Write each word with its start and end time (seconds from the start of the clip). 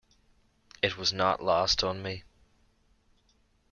It 0.81 0.97
was 0.97 1.13
not 1.13 1.43
lost 1.43 1.83
on 1.83 2.01
me. 2.01 2.23